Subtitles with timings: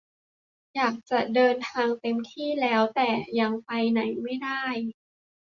[0.75, 3.09] อยากจะเดินทางเต็มที่แล้ว แต่
[3.39, 4.63] ยังไปไหนไม่ได้